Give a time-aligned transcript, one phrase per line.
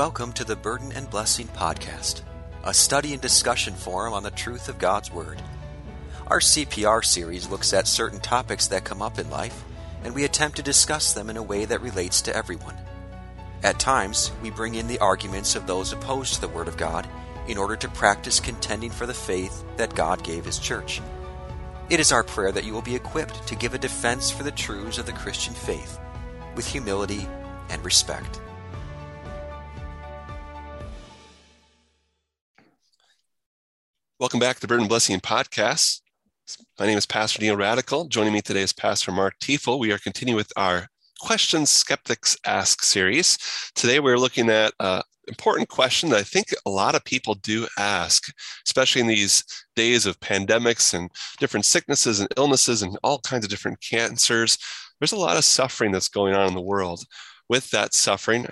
[0.00, 2.22] Welcome to the Burden and Blessing Podcast,
[2.64, 5.42] a study and discussion forum on the truth of God's Word.
[6.26, 9.62] Our CPR series looks at certain topics that come up in life,
[10.02, 12.76] and we attempt to discuss them in a way that relates to everyone.
[13.62, 17.06] At times, we bring in the arguments of those opposed to the Word of God
[17.46, 21.02] in order to practice contending for the faith that God gave His church.
[21.90, 24.50] It is our prayer that you will be equipped to give a defense for the
[24.50, 26.00] truths of the Christian faith
[26.56, 27.28] with humility
[27.68, 28.40] and respect.
[34.20, 36.02] Welcome back to the Burden Blessing Podcast.
[36.78, 38.04] My name is Pastor Neil Radical.
[38.04, 39.78] Joining me today is Pastor Mark Tiefel.
[39.78, 40.88] We are continuing with our
[41.18, 43.38] Questions Skeptics Ask series.
[43.74, 47.66] Today we're looking at an important question that I think a lot of people do
[47.78, 48.24] ask,
[48.66, 49.42] especially in these
[49.74, 54.58] days of pandemics and different sicknesses and illnesses and all kinds of different cancers.
[55.00, 57.04] There's a lot of suffering that's going on in the world.
[57.48, 58.48] With that suffering,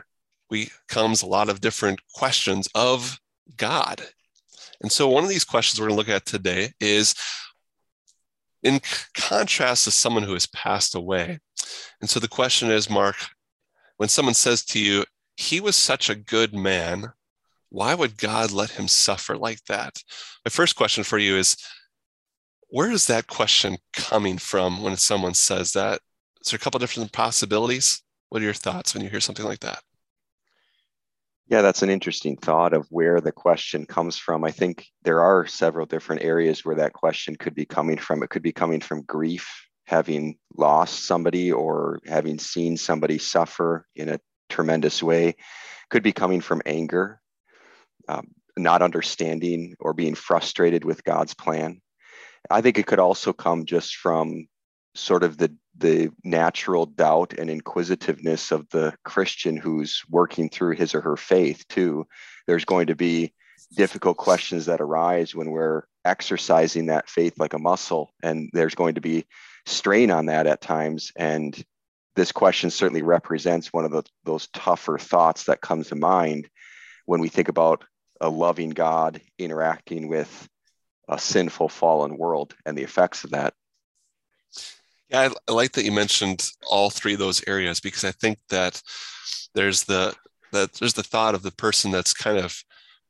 [0.48, 3.20] we comes a lot of different questions of
[3.58, 4.00] God
[4.80, 7.14] and so, one of these questions we're going to look at today is
[8.62, 8.80] in
[9.14, 11.38] contrast to someone who has passed away.
[12.00, 13.16] And so, the question is, Mark,
[13.96, 15.04] when someone says to you,
[15.36, 17.12] he was such a good man,
[17.70, 20.02] why would God let him suffer like that?
[20.44, 21.56] My first question for you is,
[22.68, 26.00] where is that question coming from when someone says that?
[26.40, 28.02] Is there a couple different possibilities?
[28.28, 29.80] What are your thoughts when you hear something like that?
[31.48, 34.44] Yeah, that's an interesting thought of where the question comes from.
[34.44, 38.22] I think there are several different areas where that question could be coming from.
[38.22, 39.48] It could be coming from grief,
[39.86, 45.36] having lost somebody or having seen somebody suffer in a tremendous way.
[45.88, 47.18] Could be coming from anger,
[48.08, 51.80] um, not understanding or being frustrated with God's plan.
[52.50, 54.48] I think it could also come just from
[54.94, 60.94] sort of the the natural doubt and inquisitiveness of the Christian who's working through his
[60.94, 62.06] or her faith too.
[62.46, 63.32] There's going to be
[63.76, 68.94] difficult questions that arise when we're exercising that faith like a muscle, and there's going
[68.94, 69.26] to be
[69.66, 71.12] strain on that at times.
[71.16, 71.56] And
[72.16, 76.48] this question certainly represents one of the, those tougher thoughts that comes to mind
[77.06, 77.84] when we think about
[78.20, 80.48] a loving God interacting with
[81.08, 83.54] a sinful fallen world and the effects of that.
[85.10, 88.38] Yeah, I, I like that you mentioned all three of those areas because I think
[88.50, 88.82] that
[89.54, 90.14] there's the
[90.52, 92.62] that there's the thought of the person that's kind of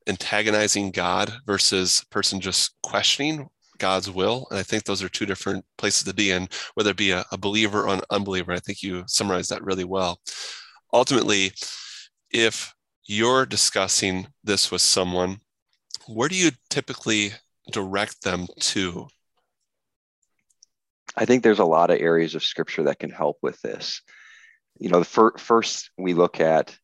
[0.09, 3.49] antagonizing God versus person just questioning
[3.79, 4.47] God's will.
[4.51, 7.25] And I think those are two different places to be in, whether it be a,
[7.31, 8.53] a believer or an unbeliever.
[8.53, 10.21] I think you summarized that really well.
[10.93, 11.53] Ultimately,
[12.31, 12.75] if
[13.07, 15.39] you're discussing this with someone,
[16.09, 17.33] where do you typically
[17.71, 19.09] direct them to?
[21.19, 24.03] I think there's a lot of areas of scripture that can help with this.
[24.79, 26.79] You know, the fir- first we look at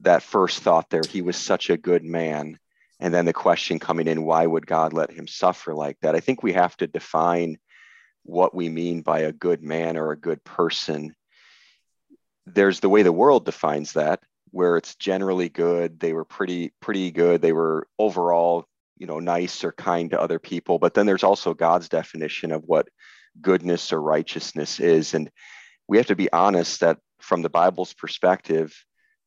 [0.00, 2.58] that first thought there, he was such a good man.
[3.00, 6.14] And then the question coming in, why would God let him suffer like that?
[6.14, 7.58] I think we have to define
[8.22, 11.14] what we mean by a good man or a good person.
[12.46, 14.22] There's the way the world defines that,
[14.52, 16.00] where it's generally good.
[16.00, 17.42] They were pretty, pretty good.
[17.42, 18.64] They were overall,
[18.96, 20.78] you know, nice or kind to other people.
[20.78, 22.88] But then there's also God's definition of what
[23.40, 25.14] goodness or righteousness is.
[25.14, 25.30] And
[25.88, 28.74] we have to be honest that from the Bible's perspective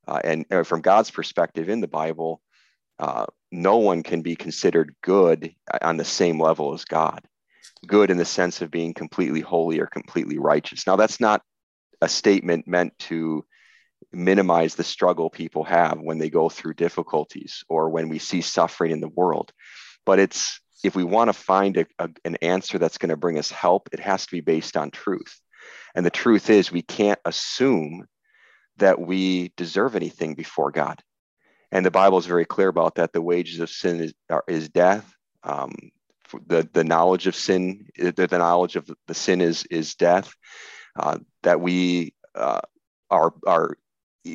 [0.07, 2.41] uh, and uh, from God's perspective in the Bible,
[2.99, 7.25] uh, no one can be considered good on the same level as God.
[7.85, 10.87] Good in the sense of being completely holy or completely righteous.
[10.87, 11.41] Now, that's not
[12.01, 13.45] a statement meant to
[14.11, 18.91] minimize the struggle people have when they go through difficulties or when we see suffering
[18.91, 19.51] in the world,
[20.05, 23.37] but it's if we want to find a, a, an answer that's going to bring
[23.37, 25.39] us help, it has to be based on truth.
[25.95, 28.07] And the truth is, we can't assume
[28.77, 31.01] that we deserve anything before God.
[31.71, 33.11] And the Bible is very clear about that.
[33.11, 34.13] The wages of sin is,
[34.47, 35.13] is death.
[35.43, 35.73] Um,
[36.45, 40.33] the, the knowledge of sin, the, the knowledge of the sin is, is death.
[40.95, 42.61] Uh, that we uh,
[43.09, 43.77] are, are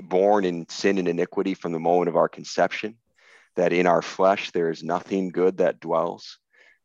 [0.05, 2.97] born in sin and iniquity from the moment of our conception
[3.57, 6.39] that in our flesh there is nothing good that dwells.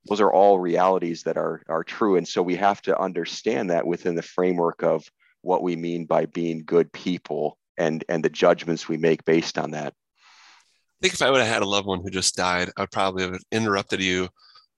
[0.08, 2.16] Those are all realities that are, are true.
[2.16, 5.06] And so we have to understand that within the framework of
[5.42, 9.72] what we mean by being good people and, and the judgments we make based on
[9.72, 9.94] that.
[9.94, 12.92] I think if I would have had a loved one who just died, I would
[12.92, 14.30] probably have interrupted you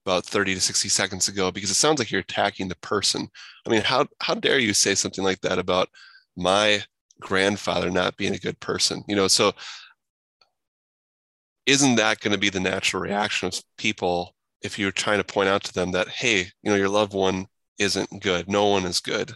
[0.05, 3.27] about 30 to 60 seconds ago because it sounds like you're attacking the person.
[3.65, 5.87] I mean, how, how dare you say something like that about
[6.35, 6.83] my
[7.21, 9.03] grandfather not being a good person?
[9.07, 9.53] You know, so
[11.69, 15.49] isn't that going to be the natural reaction of people if you're trying to point
[15.49, 17.45] out to them that hey you know your loved one
[17.77, 19.33] isn't good no one is good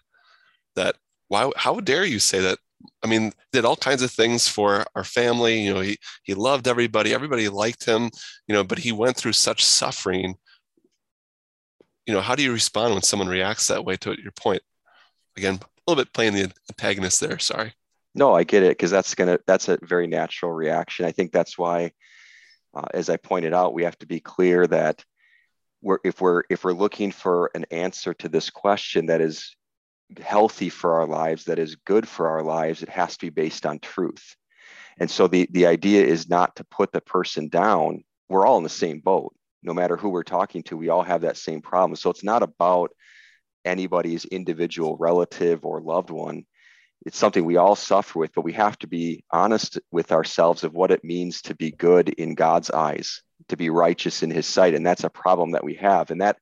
[0.76, 0.96] that
[1.28, 2.58] why how dare you say that
[3.04, 5.62] I mean, did all kinds of things for our family.
[5.62, 7.14] You know, he he loved everybody.
[7.14, 8.10] Everybody liked him.
[8.48, 10.36] You know, but he went through such suffering.
[12.06, 13.96] You know, how do you respond when someone reacts that way?
[13.98, 14.62] To your point,
[15.38, 17.40] again, a little bit playing the antagonist there.
[17.40, 17.74] Sorry.
[18.16, 21.06] No, I get it because that's gonna that's a very natural reaction.
[21.06, 21.92] I think that's why,
[22.74, 25.04] uh, as I pointed out, we have to be clear that
[25.82, 29.56] we're if we're if we're looking for an answer to this question that is
[30.22, 33.66] healthy for our lives, that is good for our lives, it has to be based
[33.66, 34.36] on truth.
[35.00, 38.04] And so the, the idea is not to put the person down.
[38.30, 39.36] We're all in the same boat.
[39.64, 41.96] No matter who we're talking to, we all have that same problem.
[41.96, 42.92] So it's not about
[43.66, 46.46] anybody's individual relative or loved one.
[47.06, 50.74] It's something we all suffer with, but we have to be honest with ourselves of
[50.74, 54.74] what it means to be good in God's eyes, to be righteous in his sight.
[54.74, 56.12] And that's a problem that we have.
[56.12, 56.38] And that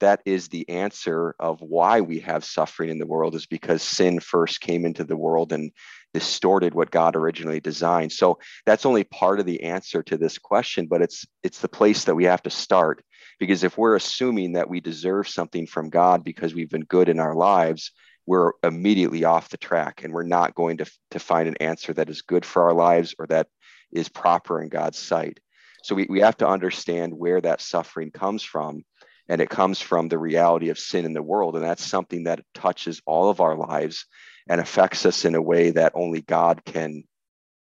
[0.00, 4.20] that is the answer of why we have suffering in the world is because sin
[4.20, 5.72] first came into the world and
[6.12, 8.12] distorted what God originally designed.
[8.12, 12.04] So that's only part of the answer to this question, but it's it's the place
[12.04, 13.02] that we have to start
[13.38, 17.18] because if we're assuming that we deserve something from God because we've been good in
[17.18, 17.92] our lives,
[18.26, 22.10] we're immediately off the track and we're not going to, to find an answer that
[22.10, 23.48] is good for our lives or that
[23.92, 25.38] is proper in God's sight.
[25.82, 28.82] So we, we have to understand where that suffering comes from
[29.28, 32.44] and it comes from the reality of sin in the world and that's something that
[32.54, 34.06] touches all of our lives
[34.48, 37.02] and affects us in a way that only god can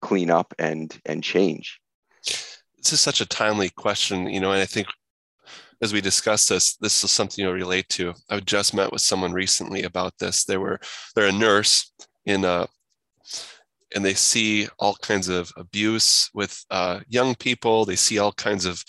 [0.03, 1.81] clean up and and change
[2.25, 4.89] this is such a timely question you know and i think
[5.83, 9.33] as we discuss this this is something you'll relate to i just met with someone
[9.33, 10.79] recently about this they were
[11.15, 11.93] they're a nurse
[12.25, 12.67] in a
[13.95, 17.85] and they see all kinds of abuse with uh, young people.
[17.85, 18.83] They see all kinds of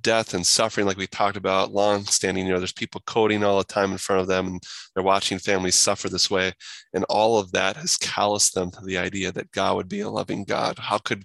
[0.00, 3.58] death and suffering, like we talked about, long standing, you know, there's people coding all
[3.58, 4.62] the time in front of them and
[4.94, 6.52] they're watching families suffer this way.
[6.94, 10.08] And all of that has calloused them to the idea that God would be a
[10.08, 10.78] loving God.
[10.78, 11.24] How could,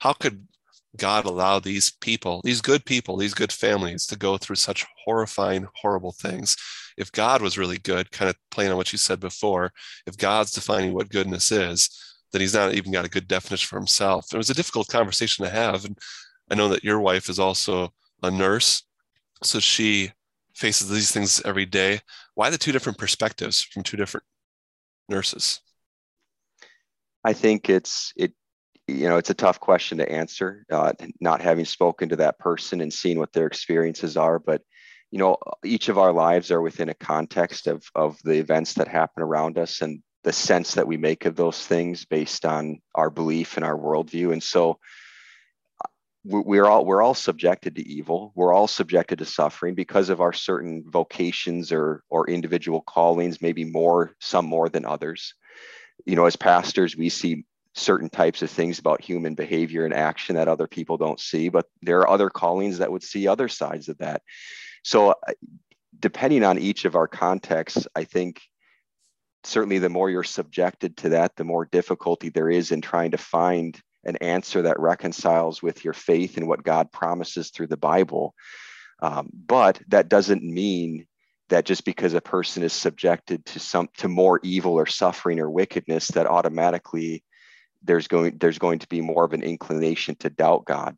[0.00, 0.46] how could
[0.98, 5.66] God allow these people, these good people, these good families to go through such horrifying,
[5.74, 6.56] horrible things?
[6.96, 9.72] If God was really good, kind of playing on what you said before,
[10.06, 11.88] if God's defining what goodness is,
[12.32, 14.26] then he's not even got a good definition for himself.
[14.32, 15.84] It was a difficult conversation to have.
[15.84, 15.96] And
[16.50, 18.82] I know that your wife is also a nurse,
[19.42, 20.12] so she
[20.54, 22.00] faces these things every day.
[22.34, 24.24] Why the two different perspectives from two different
[25.08, 25.60] nurses?
[27.24, 28.32] I think it's it
[28.88, 32.80] you know it's a tough question to answer uh, not having spoken to that person
[32.80, 34.62] and seeing what their experiences are but
[35.10, 38.88] you know each of our lives are within a context of of the events that
[38.88, 43.10] happen around us and the sense that we make of those things based on our
[43.10, 44.32] belief and our worldview.
[44.32, 44.78] And so
[46.24, 48.32] we're all we're all subjected to evil.
[48.34, 53.64] We're all subjected to suffering because of our certain vocations or or individual callings maybe
[53.64, 55.34] more some more than others.
[56.04, 57.46] You know as pastors we see
[57.78, 61.66] certain types of things about human behavior and action that other people don't see but
[61.82, 64.22] there are other callings that would see other sides of that
[64.82, 65.32] so uh,
[65.98, 68.40] depending on each of our contexts i think
[69.44, 73.18] certainly the more you're subjected to that the more difficulty there is in trying to
[73.18, 78.34] find an answer that reconciles with your faith and what God promises through the Bible.
[79.00, 81.06] Um, but that doesn't mean
[81.50, 85.50] that just because a person is subjected to some to more evil or suffering or
[85.50, 87.22] wickedness, that automatically
[87.82, 90.96] there's going there's going to be more of an inclination to doubt God.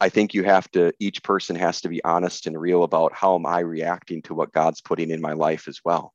[0.00, 3.36] I think you have to each person has to be honest and real about how
[3.36, 6.12] am I reacting to what God's putting in my life as well.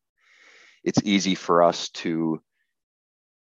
[0.84, 2.42] It's easy for us to,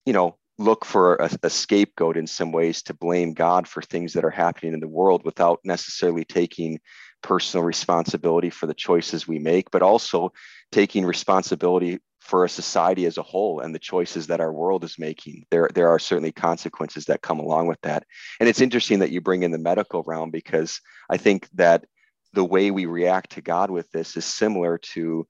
[0.07, 4.13] you know, look for a, a, scapegoat in some ways to blame God for things
[4.15, 6.81] that are happening in the world without necessarily taking
[7.23, 10.33] personal responsibility for the choices we make, but also
[10.73, 14.99] taking responsibility for a society as a whole and the choices that our world is
[14.99, 15.47] making.
[15.51, 18.05] There, there are certainly consequences that come along with that.
[18.39, 21.87] And it's interesting that you bring in the medical realm because I think that
[22.35, 25.27] the way we react to God with this is similar to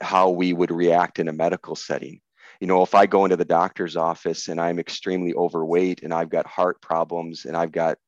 [0.00, 2.20] how we would react in a medical setting
[2.60, 6.30] you know, if I go into the doctor's office and I'm extremely overweight and I've
[6.30, 7.98] got heart problems and I've got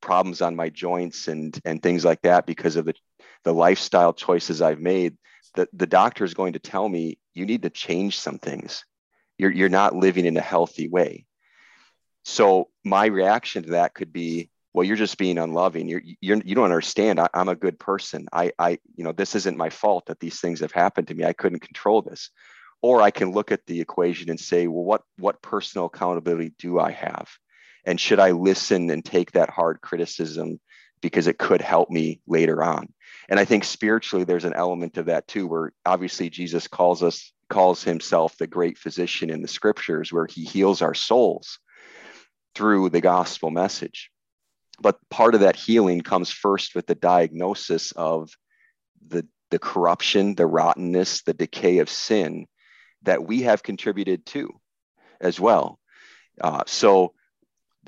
[0.00, 2.94] problems on my joints and and things like that because of the
[3.44, 5.16] the lifestyle choices I've made,
[5.56, 8.84] the, the doctor is going to tell me you need to change some things.
[9.38, 11.26] You're you're not living in a healthy way.
[12.24, 15.88] So my reaction to that could be, well, you're just being unloving.
[15.88, 17.20] You're, you're you don't understand.
[17.20, 18.28] I, I'm a good person.
[18.32, 21.24] I I you know this isn't my fault that these things have happened to me.
[21.24, 22.30] I couldn't control this
[22.82, 26.78] or I can look at the equation and say, well, what, what personal accountability do
[26.78, 27.28] I have?
[27.84, 30.60] And should I listen and take that hard criticism
[31.00, 32.92] because it could help me later on?
[33.28, 37.32] And I think spiritually, there's an element of that too, where obviously Jesus calls us
[37.48, 41.58] calls himself the great physician in the scriptures, where he heals our souls
[42.54, 44.10] through the gospel message.
[44.80, 48.30] But part of that healing comes first with the diagnosis of
[49.06, 52.46] the, the corruption, the rottenness, the decay of sin
[53.02, 54.50] that we have contributed to
[55.20, 55.78] as well.
[56.40, 57.14] Uh, so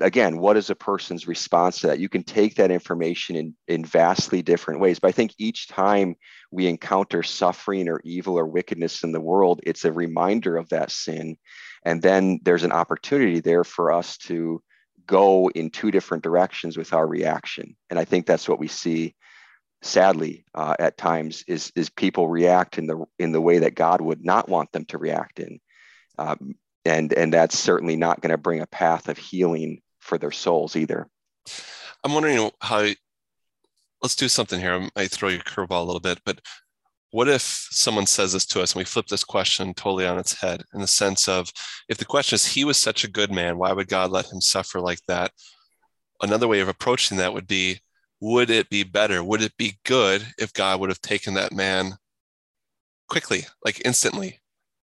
[0.01, 1.99] again, what is a person's response to that?
[1.99, 4.99] You can take that information in, in vastly different ways.
[4.99, 6.15] But I think each time
[6.51, 10.91] we encounter suffering or evil or wickedness in the world, it's a reminder of that
[10.91, 11.37] sin.
[11.83, 14.61] And then there's an opportunity there for us to
[15.05, 17.75] go in two different directions with our reaction.
[17.89, 19.15] And I think that's what we see
[19.81, 24.01] sadly uh, at times is is people react in the in the way that God
[24.01, 25.59] would not want them to react in.
[26.17, 30.31] Um, and and that's certainly not going to bring a path of healing for their
[30.31, 31.07] souls either.
[32.03, 32.87] I'm wondering how.
[34.01, 34.73] Let's do something here.
[34.73, 36.39] I might throw you a curveball a little bit, but
[37.11, 40.39] what if someone says this to us and we flip this question totally on its
[40.39, 41.51] head in the sense of
[41.89, 44.41] if the question is, he was such a good man, why would God let him
[44.41, 45.31] suffer like that?
[46.21, 47.79] Another way of approaching that would be,
[48.21, 49.23] would it be better?
[49.23, 51.97] Would it be good if God would have taken that man
[53.07, 54.39] quickly, like instantly,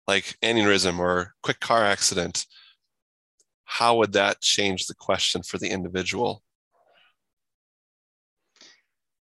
[0.06, 2.46] like aneurysm or quick car accident?
[3.72, 6.42] How would that change the question for the individual?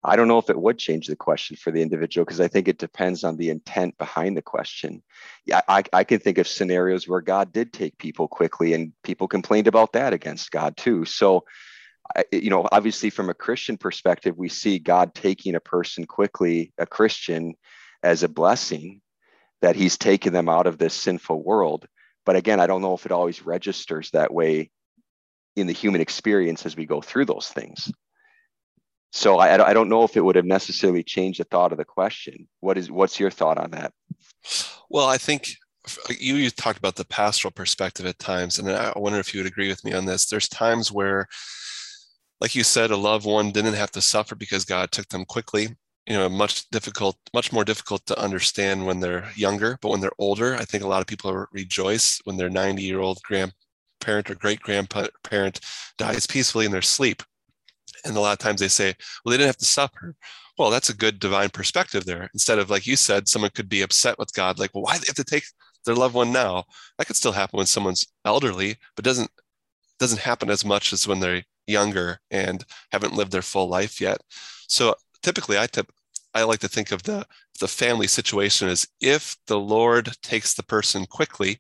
[0.04, 2.68] I don't know if it would change the question for the individual because I think
[2.68, 5.04] it depends on the intent behind the question.
[5.46, 9.28] Yeah, I, I can think of scenarios where God did take people quickly and people
[9.28, 11.06] complained about that against God too.
[11.06, 11.46] So,
[12.32, 16.88] you know, obviously from a Christian perspective, we see God taking a person quickly, a
[16.88, 17.54] Christian,
[18.02, 19.02] as a blessing
[19.62, 21.86] that he's taken them out of this sinful world.
[22.26, 24.70] But again, I don't know if it always registers that way
[25.56, 27.92] in the human experience as we go through those things.
[29.12, 31.86] So I, I don't know if it would have necessarily changed the thought of the
[31.86, 32.48] question.
[32.62, 33.92] What is what's your thought on that?
[34.90, 35.50] Well, I think
[35.86, 39.42] uh, you, you talked about the pastoral perspective at times, and I wonder if you
[39.42, 40.28] would agree with me on this.
[40.28, 41.28] There's times where,
[42.40, 45.76] like you said, a loved one didn't have to suffer because God took them quickly
[46.08, 50.12] you know much difficult much more difficult to understand when they're younger but when they're
[50.18, 54.36] older i think a lot of people rejoice when their 90 year old grandparent or
[54.36, 55.60] great grandparent
[55.98, 57.24] dies peacefully in their sleep.
[58.04, 60.16] And a lot of times they say well they didn't have to suffer.
[60.58, 62.30] Well that's a good divine perspective there.
[62.34, 65.02] Instead of like you said someone could be upset with god like well why do
[65.02, 65.44] they have to take
[65.86, 66.66] their loved one now?
[66.98, 69.30] That could still happen when someone's elderly but doesn't
[70.00, 74.20] doesn't happen as much as when they're younger and haven't lived their full life yet.
[74.68, 75.92] So typically I tip,
[76.34, 77.26] I like to think of the
[77.60, 81.60] the family situation as if the Lord takes the person quickly,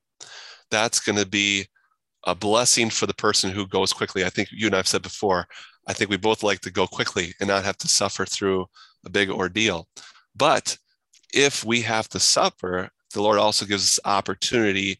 [0.71, 1.67] that's going to be
[2.25, 4.25] a blessing for the person who goes quickly.
[4.25, 5.47] I think you and I've said before,
[5.87, 8.65] I think we both like to go quickly and not have to suffer through
[9.05, 9.87] a big ordeal.
[10.35, 10.77] But
[11.33, 14.99] if we have to suffer, the Lord also gives us opportunity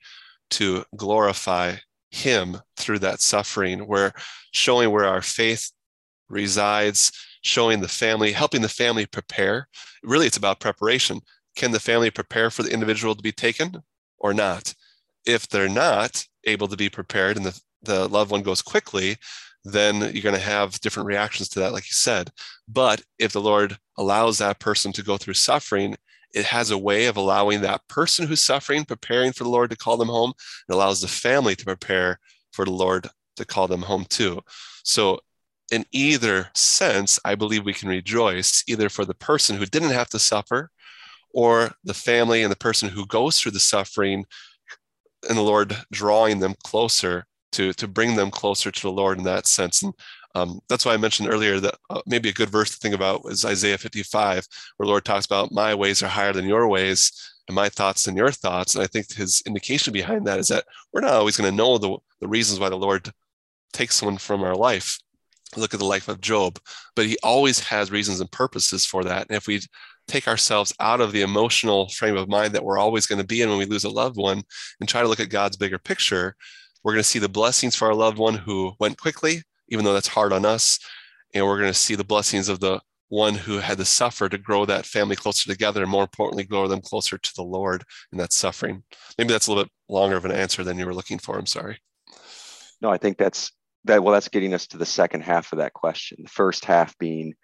[0.51, 1.75] to glorify
[2.09, 4.13] him through that suffering where
[4.51, 5.71] showing where our faith
[6.31, 7.11] resides
[7.41, 9.67] showing the family, helping the family prepare.
[10.03, 11.21] Really, it's about preparation.
[11.55, 13.83] Can the family prepare for the individual to be taken
[14.19, 14.73] or not?
[15.25, 19.17] If they're not able to be prepared and the, the loved one goes quickly,
[19.63, 22.31] then you're going to have different reactions to that, like you said.
[22.67, 25.95] But if the Lord allows that person to go through suffering,
[26.33, 29.75] it has a way of allowing that person who's suffering, preparing for the Lord to
[29.75, 30.33] call them home.
[30.69, 32.19] It allows the family to prepare
[32.51, 34.41] for the Lord to call them home too.
[34.83, 35.19] So
[35.71, 40.09] in either sense, I believe we can rejoice either for the person who didn't have
[40.09, 40.69] to suffer
[41.33, 44.25] or the family and the person who goes through the suffering
[45.27, 49.23] and the Lord drawing them closer to, to bring them closer to the Lord in
[49.23, 49.81] that sense.
[49.81, 49.93] And
[50.35, 53.21] um, that's why I mentioned earlier that uh, maybe a good verse to think about
[53.25, 57.11] is Isaiah 55, where the Lord talks about my ways are higher than your ways
[57.47, 58.75] and my thoughts than your thoughts.
[58.75, 61.77] And I think his indication behind that is that we're not always going to know
[61.77, 63.09] the, the reasons why the Lord
[63.73, 64.97] takes someone from our life
[65.59, 66.59] look at the life of Job,
[66.95, 69.27] but he always has reasons and purposes for that.
[69.27, 69.61] And if we
[70.07, 73.41] take ourselves out of the emotional frame of mind that we're always going to be
[73.41, 74.43] in when we lose a loved one
[74.79, 76.35] and try to look at God's bigger picture,
[76.83, 79.93] we're going to see the blessings for our loved one who went quickly, even though
[79.93, 80.79] that's hard on us.
[81.33, 84.37] And we're going to see the blessings of the one who had to suffer to
[84.37, 88.17] grow that family closer together and more importantly, grow them closer to the Lord in
[88.17, 88.83] that suffering.
[89.17, 91.37] Maybe that's a little bit longer of an answer than you were looking for.
[91.37, 91.77] I'm sorry.
[92.81, 93.51] No, I think that's
[93.85, 96.19] that well that's getting us to the second half of that question.
[96.23, 97.35] The first half being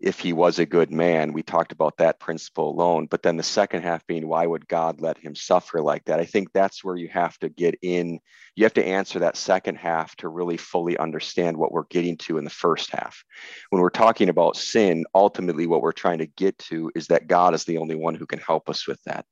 [0.00, 3.42] if he was a good man we talked about that principle alone but then the
[3.42, 6.20] second half being why would god let him suffer like that?
[6.20, 8.18] I think that's where you have to get in.
[8.56, 12.38] You have to answer that second half to really fully understand what we're getting to
[12.38, 13.24] in the first half.
[13.70, 17.54] When we're talking about sin ultimately what we're trying to get to is that god
[17.54, 19.24] is the only one who can help us with that.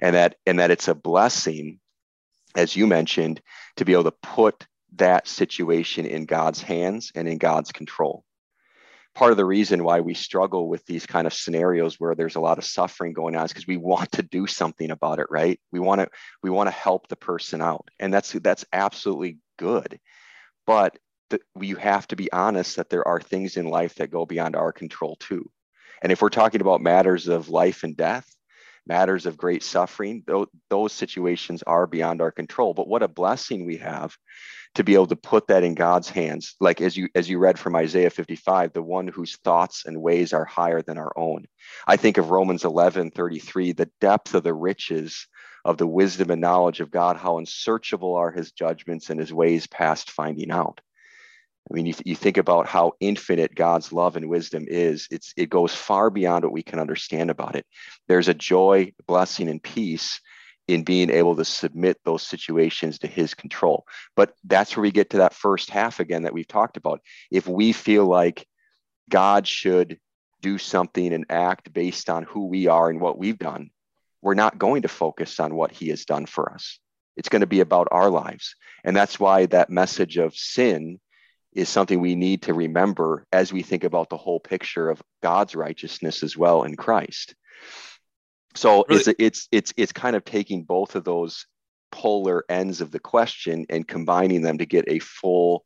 [0.00, 1.78] And that and that it's a blessing
[2.56, 3.40] as you mentioned
[3.76, 4.66] to be able to put
[4.96, 8.24] that situation in God's hands and in God's control.
[9.14, 12.40] Part of the reason why we struggle with these kind of scenarios where there's a
[12.40, 15.60] lot of suffering going on is because we want to do something about it right?
[15.72, 16.08] We want to
[16.42, 19.98] we want to help the person out and that's that's absolutely good.
[20.66, 20.96] But
[21.30, 24.54] the, you have to be honest that there are things in life that go beyond
[24.54, 25.50] our control too.
[26.02, 28.32] And if we're talking about matters of life and death
[28.90, 33.64] matters of great suffering those, those situations are beyond our control but what a blessing
[33.64, 34.16] we have
[34.74, 36.54] to be able to put that in God's hands.
[36.60, 40.32] Like as you as you read from Isaiah 55, the one whose thoughts and ways
[40.32, 41.46] are higher than our own.
[41.86, 45.26] I think of Romans 11, 33, the depth of the riches
[45.64, 49.66] of the wisdom and knowledge of God, how unsearchable are his judgments and his ways
[49.66, 50.80] past finding out.
[51.68, 55.06] I mean, you, you think about how infinite God's love and wisdom is.
[55.10, 57.66] It's it goes far beyond what we can understand about it.
[58.08, 60.20] There's a joy, blessing, and peace
[60.68, 63.84] in being able to submit those situations to his control.
[64.14, 67.00] But that's where we get to that first half again that we've talked about.
[67.30, 68.46] If we feel like
[69.08, 69.98] God should
[70.40, 73.70] do something and act based on who we are and what we've done,
[74.22, 76.78] we're not going to focus on what he has done for us.
[77.16, 78.54] It's going to be about our lives.
[78.84, 81.00] And that's why that message of sin
[81.52, 85.54] is something we need to remember as we think about the whole picture of God's
[85.54, 87.34] righteousness as well in Christ
[88.54, 89.00] so really?
[89.00, 91.46] it's it's it's it's kind of taking both of those
[91.92, 95.64] polar ends of the question and combining them to get a full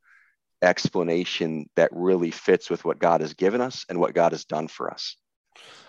[0.63, 4.69] explanation that really fits with what God has given us and what God has done
[4.69, 5.17] for us.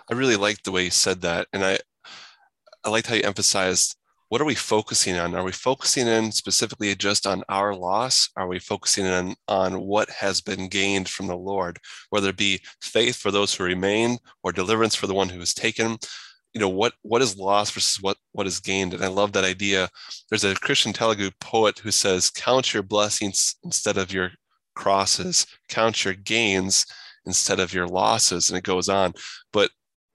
[0.10, 1.80] I really liked the way you said that, and I
[2.84, 3.96] I liked how you emphasized
[4.29, 5.36] what are we focusing on?
[5.36, 8.29] Are we focusing in specifically just on our loss?
[8.36, 11.79] Are we focusing in on what has been gained from the Lord,
[12.10, 15.53] whether it be faith for those who remain or deliverance for the one who is
[15.53, 15.98] taken?
[16.55, 19.44] you know what what is lost versus what what is gained and i love that
[19.44, 19.89] idea
[20.29, 24.32] there's a christian telugu poet who says count your blessings instead of your
[24.74, 26.86] crosses count your gains
[27.25, 29.14] instead of your losses and it goes on
[29.51, 29.70] but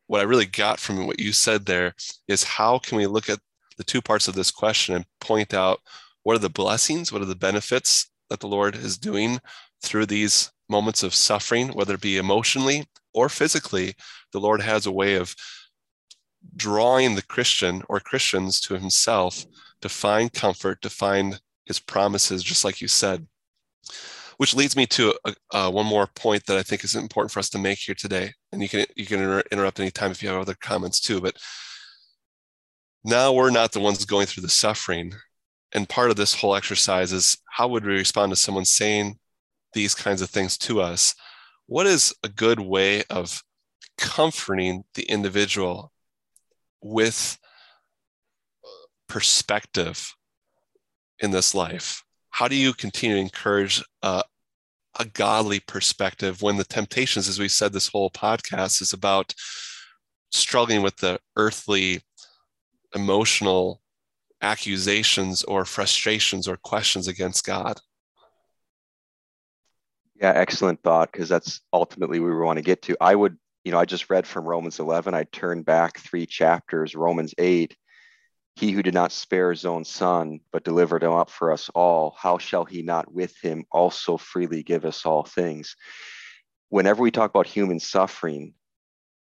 [0.07, 1.95] what i really got from what you said there
[2.27, 3.39] is how can we look at
[3.81, 5.81] the two parts of this question and point out
[6.23, 9.41] what are the blessings what are the benefits that the lord is doing
[9.83, 13.95] through these moments of suffering whether it be emotionally or physically
[14.33, 15.35] the lord has a way of
[16.57, 19.45] drawing the Christian or Christians to himself
[19.83, 23.27] to find comfort, to find his promises, just like you said.
[24.37, 25.15] Which leads me to
[25.53, 28.33] uh, one more point that I think is important for us to make here today.
[28.53, 31.21] And you can you can inter- interrupt anytime if you have other comments too.
[31.21, 31.37] But
[33.05, 35.15] now we're not the ones going through the suffering.
[35.73, 39.19] And part of this whole exercise is how would we respond to someone saying
[39.73, 41.15] these kinds of things to us?
[41.67, 43.43] What is a good way of
[43.97, 45.93] comforting the individual
[46.83, 47.39] with
[49.09, 50.13] perspective
[51.21, 52.03] in this life?
[52.31, 54.25] How do you continue to encourage a
[55.13, 59.35] godly perspective when the temptations, as we said, this whole podcast is about
[60.33, 62.01] struggling with the earthly,
[62.95, 63.81] emotional
[64.43, 67.81] accusations or frustrations or questions against God?
[70.17, 72.97] Yeah, excellent thought, because that's ultimately we want to get to.
[73.01, 75.15] I would you know, I just read from Romans 11.
[75.15, 77.77] I turned back three chapters, Romans 8.
[78.57, 82.15] He who did not spare his own son, but delivered him up for us all,
[82.19, 85.77] how shall he not with him also freely give us all things?
[86.69, 88.55] Whenever we talk about human suffering,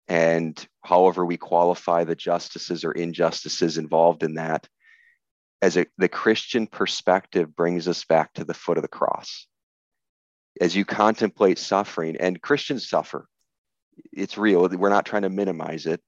[0.10, 4.68] and however we qualify the justices or injustices involved in that,
[5.62, 9.46] as a, the Christian perspective brings us back to the foot of the cross.
[10.60, 13.28] As you contemplate suffering, and Christians suffer,
[14.12, 14.68] it's real.
[14.68, 16.02] We're not trying to minimize it.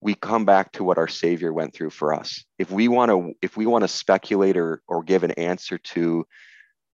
[0.00, 2.44] We come back to what our Savior went through for us.
[2.58, 6.26] If we want to, if we want to speculate or or give an answer to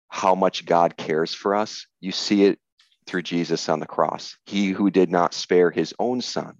[0.08, 2.58] how much God cares for us, you see it
[3.06, 4.36] through Jesus on the cross.
[4.46, 6.56] He who did not spare his own son,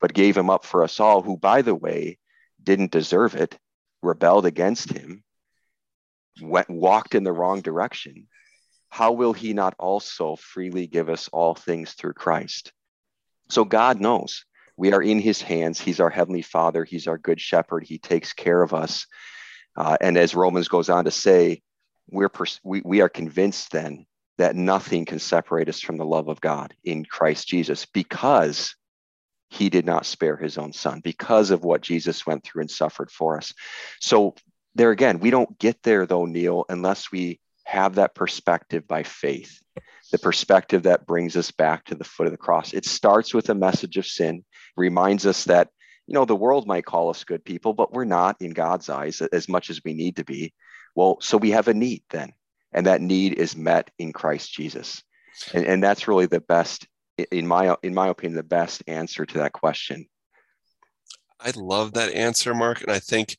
[0.00, 2.18] but gave him up for us all, who, by the way,
[2.62, 3.58] didn't deserve it,
[4.02, 5.24] rebelled against him,
[6.42, 8.28] went, walked in the wrong direction,
[8.88, 12.72] how will he not also freely give us all things through Christ?
[13.48, 14.44] So God knows
[14.76, 15.80] we are in his hands.
[15.80, 16.84] He's our heavenly father.
[16.84, 17.84] He's our good shepherd.
[17.84, 19.06] He takes care of us.
[19.76, 21.62] Uh, and as Romans goes on to say,
[22.08, 24.06] we're pers- we, we are convinced then
[24.38, 28.74] that nothing can separate us from the love of God in Christ Jesus because
[29.48, 33.10] he did not spare his own son because of what Jesus went through and suffered
[33.10, 33.54] for us.
[34.00, 34.34] So
[34.74, 39.60] there again, we don't get there though, Neil, unless we have that perspective by faith
[40.12, 42.72] the perspective that brings us back to the foot of the cross.
[42.72, 44.44] It starts with a message of sin,
[44.76, 45.68] reminds us that
[46.06, 49.20] you know, the world might call us good people, but we're not in God's eyes
[49.20, 50.54] as much as we need to be.
[50.94, 52.32] Well, so we have a need then,
[52.72, 55.02] and that need is met in Christ Jesus.
[55.52, 56.86] And, and that's really the best,
[57.30, 60.06] in my in my opinion, the best answer to that question.
[61.40, 62.82] I love that answer, Mark.
[62.82, 63.36] And I think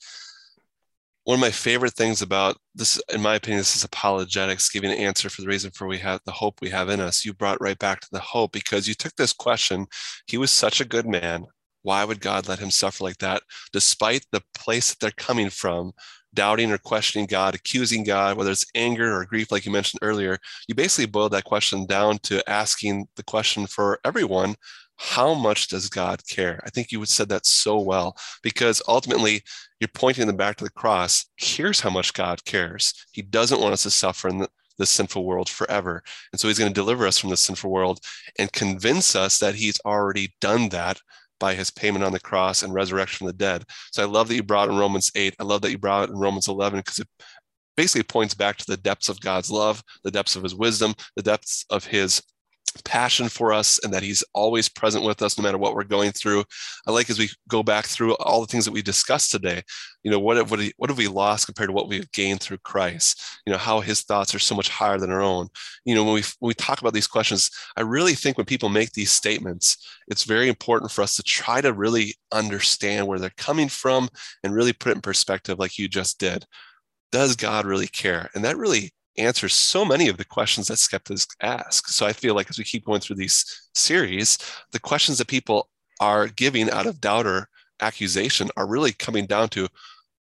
[1.23, 4.97] one of my favorite things about this, in my opinion, this is apologetics, giving an
[4.97, 7.25] answer for the reason for we have the hope we have in us.
[7.25, 9.87] You brought right back to the hope because you took this question.
[10.27, 11.45] He was such a good man.
[11.81, 15.91] Why would God let him suffer like that, despite the place that they're coming from,
[16.37, 20.37] doubting or questioning God, accusing God, whether it's anger or grief, like you mentioned earlier?
[20.67, 24.55] You basically boiled that question down to asking the question for everyone
[24.99, 26.59] how much does God care?
[26.65, 29.43] I think you would said that so well because ultimately
[29.79, 31.25] you're pointing them back to the cross.
[31.37, 32.93] Here's how much God cares.
[33.11, 36.03] He doesn't want us to suffer in the, the sinful world forever.
[36.31, 37.99] And so he's going to deliver us from the sinful world
[38.39, 40.99] and convince us that he's already done that
[41.39, 43.63] by his payment on the cross and resurrection of the dead.
[43.91, 45.35] So I love that you brought in Romans 8.
[45.39, 47.07] I love that you brought it in Romans 11 because it
[47.75, 51.23] basically points back to the depths of God's love, the depths of his wisdom, the
[51.23, 52.21] depths of his
[52.83, 56.11] passion for us and that he's always present with us no matter what we're going
[56.11, 56.43] through.
[56.85, 59.61] I like as we go back through all the things that we discussed today,
[60.03, 63.21] you know, what, what, what have we lost compared to what we've gained through Christ?
[63.45, 65.49] You know, how his thoughts are so much higher than our own.
[65.85, 68.69] You know, when we, when we talk about these questions, I really think when people
[68.69, 73.31] make these statements, it's very important for us to try to really understand where they're
[73.37, 74.09] coming from
[74.43, 76.45] and really put it in perspective like you just did.
[77.11, 78.29] Does God really care?
[78.35, 81.87] And that really answers so many of the questions that skeptics ask.
[81.87, 84.37] So I feel like as we keep going through these series,
[84.71, 87.49] the questions that people are giving out of doubt or
[87.81, 89.67] accusation are really coming down to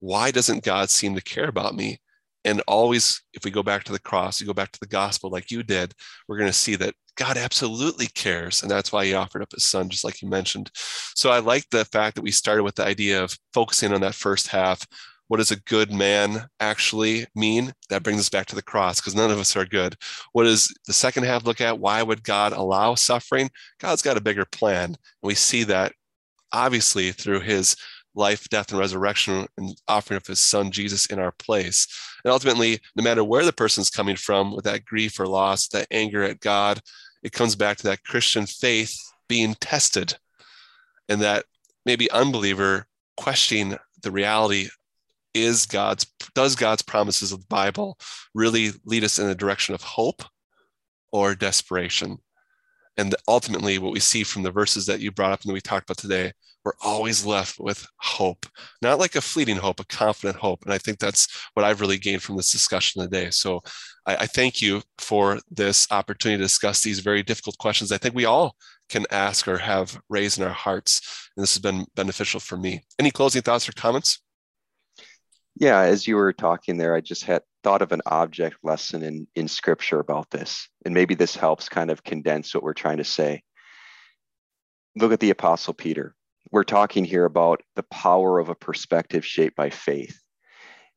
[0.01, 1.99] why doesn't God seem to care about me?
[2.45, 5.31] And always, if we go back to the cross, you go back to the gospel
[5.31, 5.93] like you did,
[6.29, 8.63] we're going to see that God absolutely cares.
[8.63, 10.71] And that's why he offered up his son, just like you mentioned.
[11.15, 14.15] So I like the fact that we started with the idea of focusing on that
[14.15, 14.87] first half
[15.29, 17.73] what does a good man actually mean?
[17.91, 19.97] That brings us back to the cross because none of us are good.
[20.33, 21.79] What does the second half look at?
[21.79, 23.51] Why would God allow suffering?
[23.81, 24.85] God's got a bigger plan.
[24.85, 25.93] And we see that
[26.53, 27.77] obviously through his
[28.15, 31.87] life, death, and resurrection and offering of his son Jesus in our place.
[32.25, 35.87] And ultimately, no matter where the person's coming from with that grief or loss, that
[35.91, 36.81] anger at God,
[37.23, 40.17] it comes back to that Christian faith being tested
[41.09, 41.45] and that
[41.85, 42.87] maybe unbeliever
[43.17, 44.69] questioning the reality
[45.43, 47.99] is God's does God's promises of the Bible
[48.35, 50.23] really lead us in the direction of hope
[51.13, 52.19] or desperation?
[52.99, 55.61] And ultimately, what we see from the verses that you brought up and that we
[55.61, 56.33] talked about today,
[56.65, 58.47] we're always left with hope,
[58.81, 60.65] not like a fleeting hope, a confident hope.
[60.65, 63.31] And I think that's what I've really gained from this discussion today.
[63.31, 63.61] So
[64.07, 67.93] I, I thank you for this opportunity to discuss these very difficult questions.
[67.93, 68.57] I think we all
[68.89, 71.29] can ask or have raised in our hearts.
[71.37, 72.83] And this has been beneficial for me.
[72.99, 74.21] Any closing thoughts or comments?
[75.59, 79.27] Yeah, as you were talking there, I just had thought of an object lesson in,
[79.35, 80.69] in scripture about this.
[80.85, 83.43] And maybe this helps kind of condense what we're trying to say.
[84.97, 86.15] Look at the Apostle Peter.
[86.53, 90.19] We're talking here about the power of a perspective shaped by faith.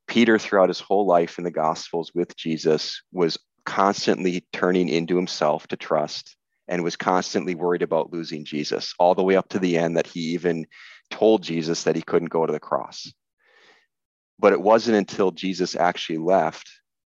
[0.07, 5.67] Peter, throughout his whole life in the Gospels with Jesus, was constantly turning into himself
[5.67, 6.35] to trust
[6.67, 10.07] and was constantly worried about losing Jesus, all the way up to the end that
[10.07, 10.65] he even
[11.09, 13.11] told Jesus that he couldn't go to the cross.
[14.39, 16.69] But it wasn't until Jesus actually left,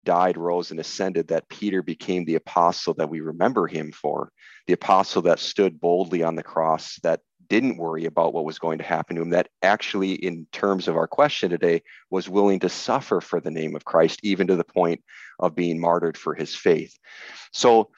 [0.04, 4.32] died, rose, and ascended that Peter became the apostle that we remember him for,
[4.66, 8.78] the apostle that stood boldly on the cross, that didn't worry about what was going
[8.78, 12.68] to happen to him, that actually, in terms of our question today, was willing to
[12.68, 15.02] suffer for the name of Christ, even to the point
[15.38, 16.96] of being martyred for his faith.
[17.52, 17.90] So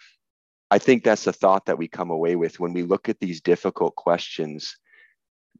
[0.70, 3.42] I think that's the thought that we come away with when we look at these
[3.42, 4.78] difficult questions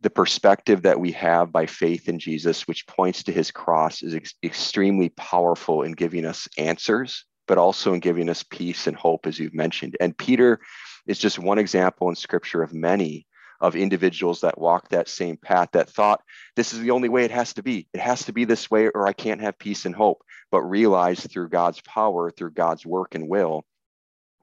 [0.02, 4.14] the perspective that we have by faith in Jesus, which points to his cross, is
[4.14, 9.26] ex- extremely powerful in giving us answers, but also in giving us peace and hope,
[9.26, 9.96] as you've mentioned.
[10.00, 10.60] And Peter
[11.06, 13.26] is just one example in scripture of many
[13.60, 16.20] of individuals that walked that same path that thought
[16.56, 17.86] this is the only way it has to be.
[17.94, 21.30] It has to be this way, or I can't have peace and hope, but realized
[21.30, 23.64] through God's power, through God's work and will,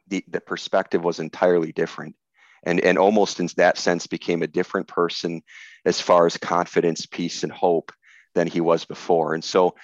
[0.08, 2.16] the, the perspective was entirely different
[2.64, 5.42] and and almost in that sense became a different person
[5.86, 7.92] as far as confidence peace and hope
[8.36, 9.34] than he was before.
[9.34, 9.76] And so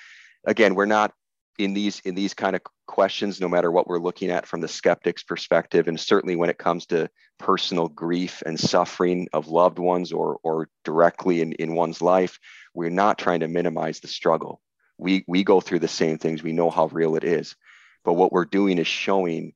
[0.45, 1.13] again we're not
[1.57, 4.67] in these in these kind of questions no matter what we're looking at from the
[4.67, 7.09] skeptic's perspective and certainly when it comes to
[7.39, 12.37] personal grief and suffering of loved ones or or directly in, in one's life
[12.75, 14.61] we're not trying to minimize the struggle.
[14.97, 16.43] We we go through the same things.
[16.43, 17.55] We know how real it is.
[18.03, 19.53] But what we're doing is showing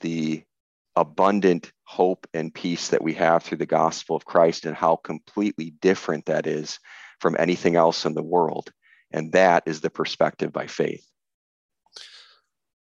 [0.00, 0.44] the
[0.96, 5.74] abundant hope and peace that we have through the gospel of Christ and how completely
[5.80, 6.78] different that is
[7.20, 8.72] from anything else in the world.
[9.10, 11.04] And that is the perspective by faith.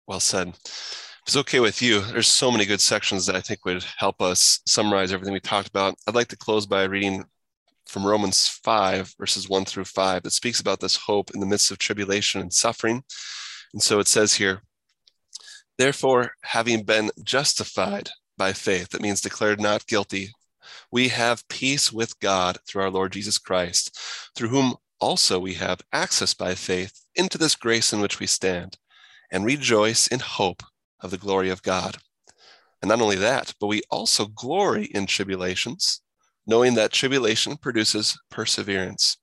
[0.07, 0.49] Well said.
[0.49, 4.21] If it's okay with you, there's so many good sections that I think would help
[4.21, 5.95] us summarize everything we talked about.
[6.07, 7.25] I'd like to close by reading
[7.87, 11.71] from Romans 5, verses 1 through 5, that speaks about this hope in the midst
[11.71, 13.03] of tribulation and suffering.
[13.73, 14.63] And so it says here,
[15.77, 20.31] Therefore, having been justified by faith, that means declared not guilty,
[20.91, 23.99] we have peace with God through our Lord Jesus Christ,
[24.37, 28.79] through whom also we have access by faith into this grace in which we stand,
[29.31, 30.63] and rejoice in hope
[31.01, 31.97] of the glory of God.
[32.81, 36.03] And not only that, but we also glory in tribulations,
[36.47, 39.17] knowing that tribulation produces perseverance,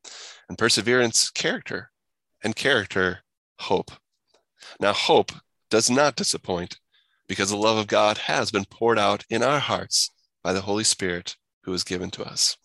[0.50, 1.92] and perseverance, character,
[2.44, 3.20] and character,
[3.60, 3.92] hope.
[4.80, 5.32] Now, hope
[5.72, 6.78] does not disappoint
[7.28, 10.12] because the love of God has been poured out in our hearts
[10.44, 12.58] by the Holy Spirit who is given to us.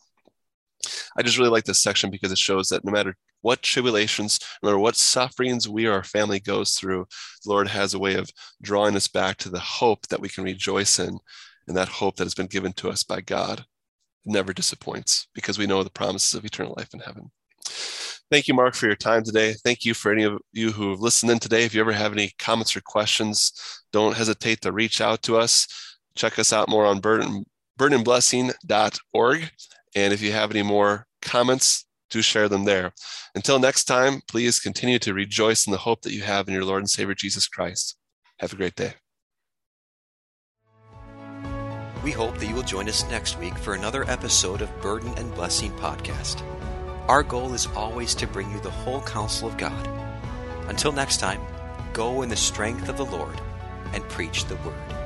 [1.16, 4.69] I just really like this section because it shows that no matter what tribulations, no
[4.69, 7.07] matter what sufferings we or our family goes through,
[7.45, 8.29] the Lord has a way of
[8.61, 11.19] drawing us back to the hope that we can rejoice in,
[11.69, 13.64] and that hope that has been given to us by God
[14.25, 17.31] never disappoints because we know the promises of eternal life in heaven.
[18.31, 19.55] Thank you, Mark, for your time today.
[19.65, 21.65] Thank you for any of you who have listened in today.
[21.65, 23.53] If you ever have any comments or questions,
[23.93, 25.69] don't hesitate to reach out to us.
[26.17, 27.45] Check us out more on burden,
[27.79, 29.51] burdenandblessing.org.
[29.95, 32.93] And if you have any more comments, do share them there.
[33.35, 36.65] Until next time, please continue to rejoice in the hope that you have in your
[36.65, 37.97] Lord and Savior Jesus Christ.
[38.41, 38.95] Have a great day.
[42.03, 45.35] We hope that you will join us next week for another episode of Burden and
[45.35, 46.43] Blessing Podcast.
[47.09, 49.88] Our goal is always to bring you the whole counsel of God.
[50.66, 51.40] Until next time,
[51.92, 53.40] go in the strength of the Lord
[53.92, 55.06] and preach the word.